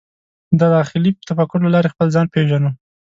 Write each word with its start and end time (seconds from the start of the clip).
د 0.59 0.61
داخلي 0.75 1.11
تفکر 1.29 1.59
له 1.63 1.69
لارې 1.75 1.91
خپل 1.93 2.07
ځان 2.15 2.25
پېژنو. 2.33 2.69